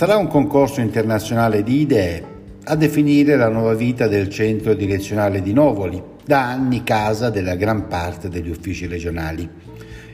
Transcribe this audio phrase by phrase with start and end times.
[0.00, 2.24] Sarà un concorso internazionale di idee
[2.64, 7.86] a definire la nuova vita del centro direzionale di Novoli, da anni casa della gran
[7.86, 9.46] parte degli uffici regionali.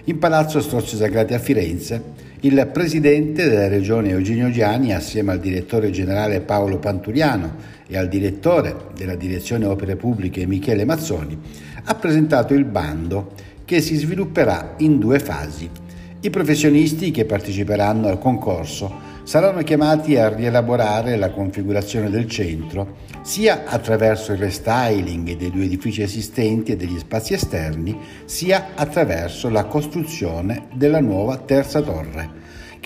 [0.07, 2.03] In Palazzo Strozzi Sagrati a Firenze,
[2.41, 7.55] il presidente della regione Eugenio Giani, assieme al direttore generale Paolo Panturiano
[7.87, 11.39] e al direttore della direzione opere pubbliche Michele Mazzoni,
[11.84, 13.34] ha presentato il bando
[13.64, 15.71] che si svilupperà in due fasi.
[16.27, 23.62] I professionisti che parteciperanno al concorso saranno chiamati a rielaborare la configurazione del centro sia
[23.64, 30.67] attraverso il restyling dei due edifici esistenti e degli spazi esterni, sia attraverso la costruzione
[30.75, 32.28] della nuova terza torre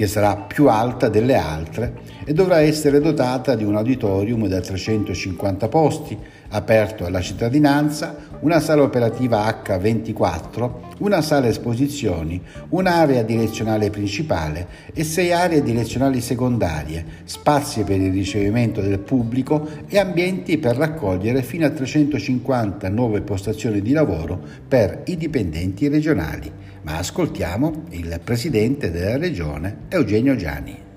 [0.00, 1.92] che sarà più alta delle altre
[2.24, 6.16] e dovrà essere dotata di un auditorium da 350 posti,
[6.48, 12.40] aperto alla cittadinanza, una sala operativa H24, una sala esposizioni,
[12.70, 19.98] un'area direzionale principale e sei aree direzionali secondarie, spazi per il ricevimento del pubblico e
[19.98, 26.51] ambienti per raccogliere fino a 350 nuove postazioni di lavoro per i dipendenti regionali.
[26.82, 30.90] Ma ascoltiamo il presidente della regione Eugenio Gianni.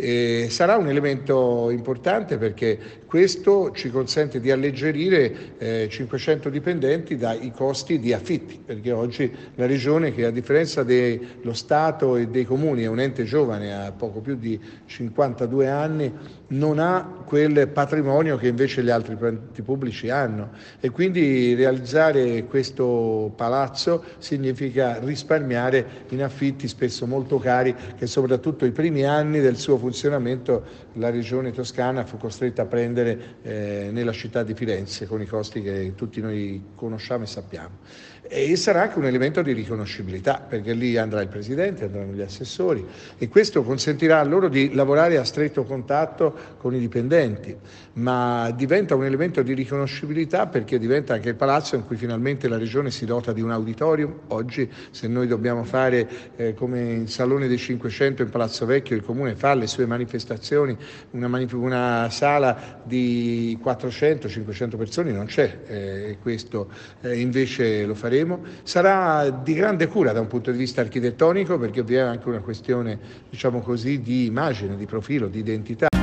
[0.00, 7.50] E sarà un elemento importante perché questo ci consente di alleggerire eh, 500 dipendenti dai
[7.50, 12.82] costi di affitti, perché oggi la Regione, che a differenza dello Stato e dei comuni
[12.82, 16.12] è un ente giovane, ha poco più di 52 anni,
[16.48, 20.50] non ha quel patrimonio che invece gli altri enti pubblici hanno.
[20.80, 28.70] E quindi realizzare questo palazzo significa risparmiare in affitti spesso molto cari che soprattutto i
[28.70, 34.42] primi anni del suo funzionamento la Regione Toscana fu costretta a prendere eh, nella città
[34.42, 37.76] di Firenze con i costi che tutti noi conosciamo e sappiamo.
[38.30, 42.86] E sarà anche un elemento di riconoscibilità perché lì andrà il Presidente, andranno gli assessori
[43.16, 47.56] e questo consentirà loro di lavorare a stretto contatto con i dipendenti,
[47.94, 52.58] ma diventa un elemento di riconoscibilità perché diventa anche il palazzo in cui finalmente la
[52.58, 54.14] Regione si dota di un auditorium.
[54.28, 59.02] Oggi se noi dobbiamo fare eh, come il Salone dei 500 in Palazzo Vecchio, il
[59.02, 60.76] Comune fa le sue manifestazioni,
[61.12, 68.42] una, manif- una sala di 400-500 persone non c'è eh, questo eh, invece lo faremo.
[68.62, 72.40] Sarà di grande cura da un punto di vista architettonico perché vi è anche una
[72.40, 75.97] questione diciamo così, di immagine, di profilo, di identità.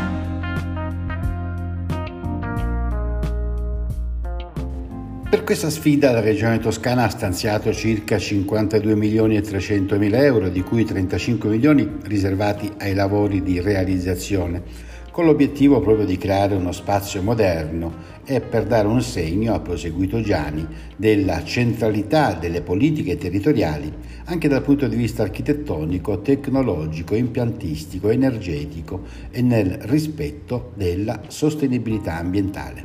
[5.46, 10.64] Questa sfida la Regione Toscana ha stanziato circa 52 milioni e 300 mila euro, di
[10.64, 14.64] cui 35 milioni riservati ai lavori di realizzazione
[15.12, 17.94] con l'obiettivo proprio di creare uno spazio moderno
[18.26, 20.68] e per dare un segno, ha proseguito Gianni,
[20.98, 23.94] della centralità delle politiche territoriali
[24.26, 32.84] anche dal punto di vista architettonico, tecnologico, impiantistico, energetico e nel rispetto della sostenibilità ambientale.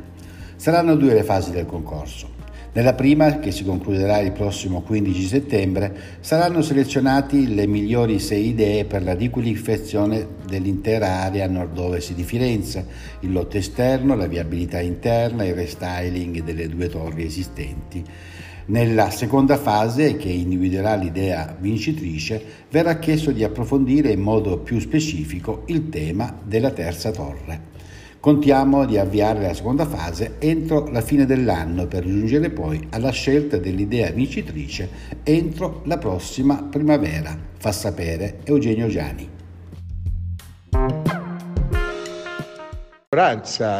[0.55, 2.40] Saranno due le fasi del concorso.
[2.73, 8.85] Nella prima, che si concluderà il prossimo 15 settembre, saranno selezionate le migliori sei idee
[8.85, 12.85] per la riqualificazione dell'intera area nord-ovest di Firenze,
[13.21, 18.01] il lotto esterno, la viabilità interna, il restyling delle due torri esistenti.
[18.67, 25.63] Nella seconda fase, che individuerà l'idea vincitrice, verrà chiesto di approfondire in modo più specifico
[25.65, 27.67] il tema della terza torre.
[28.21, 33.57] Contiamo di avviare la seconda fase entro la fine dell'anno per giungere poi alla scelta
[33.57, 34.87] dell'idea vincitrice
[35.23, 39.39] entro la prossima primavera, fa sapere Eugenio Giani.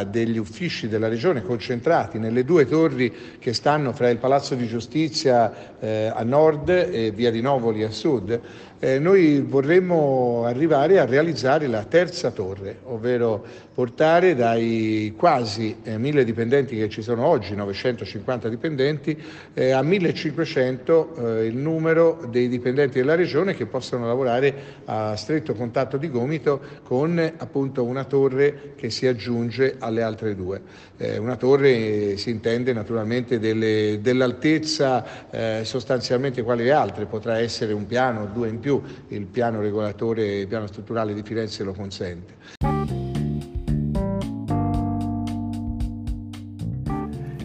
[0.10, 5.80] degli uffici della regione concentrati nelle due torri che stanno fra il Palazzo di Giustizia
[5.80, 8.42] eh, a nord e via di Novoli a sud,
[8.84, 16.24] eh, noi vorremmo arrivare a realizzare la terza torre, ovvero portare dai quasi eh, 1000
[16.24, 19.16] dipendenti che ci sono oggi, 950 dipendenti,
[19.54, 24.54] eh, a 1500 eh, il numero dei dipendenti della regione che possono lavorare
[24.86, 30.90] a stretto contatto di gomito con appunto una torre che si aggiunge alle altre due.
[30.98, 37.74] Eh, una torre si intende naturalmente delle, dell'altezza eh, sostanzialmente quale le altre, potrà essere
[37.74, 41.74] un piano, due in più più il piano regolatore, il piano strutturale di Firenze lo
[41.74, 42.34] consente.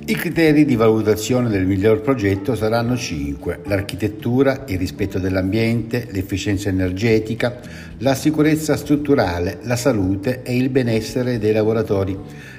[0.09, 7.59] I criteri di valutazione del miglior progetto saranno cinque: l'architettura, il rispetto dell'ambiente, l'efficienza energetica,
[7.99, 12.17] la sicurezza strutturale, la salute e il benessere dei lavoratori.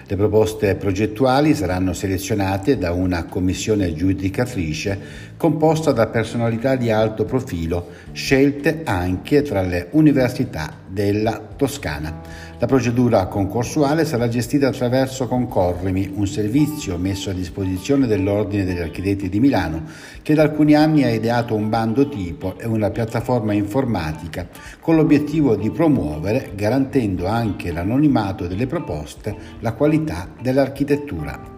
[0.10, 7.90] Le proposte progettuali saranno selezionate da una commissione giudicatrice composta da personalità di alto profilo,
[8.14, 12.22] scelte anche tra le università della Toscana.
[12.60, 19.30] La procedura concorsuale sarà gestita attraverso Concorremi, un servizio messo a disposizione dell'Ordine degli Architetti
[19.30, 19.84] di Milano,
[20.24, 24.48] che da alcuni anni ha ideato un bando tipo e una piattaforma informatica
[24.80, 31.57] con l'obiettivo di promuovere, garantendo anche l'anonimato delle proposte, la qualità dell'architettura.